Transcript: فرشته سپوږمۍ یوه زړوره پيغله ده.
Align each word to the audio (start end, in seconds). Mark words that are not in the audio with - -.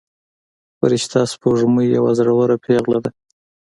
فرشته 0.79 1.19
سپوږمۍ 1.31 1.87
یوه 1.97 2.11
زړوره 2.19 2.55
پيغله 2.65 2.99
ده. 3.03 3.11